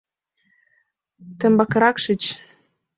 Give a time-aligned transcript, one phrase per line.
[1.39, 2.21] —Тембакырак шич.